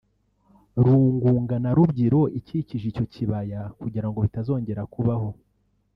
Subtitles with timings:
[0.83, 5.29] Rungunga na Rubyiro ikikije icyo kibaya kugira ngo bitazongera kubabaho